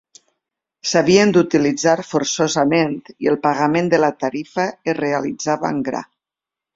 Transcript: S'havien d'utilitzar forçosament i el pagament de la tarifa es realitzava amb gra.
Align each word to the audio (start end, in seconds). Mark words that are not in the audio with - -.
S'havien 0.91 1.33
d'utilitzar 1.33 1.93
forçosament 2.11 2.95
i 3.25 3.29
el 3.33 3.37
pagament 3.43 3.91
de 3.91 3.99
la 4.01 4.09
tarifa 4.25 4.65
es 4.95 4.99
realitzava 5.01 5.69
amb 5.71 5.87
gra. 5.91 6.03